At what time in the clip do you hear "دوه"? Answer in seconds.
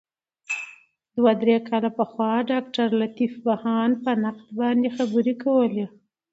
1.17-1.31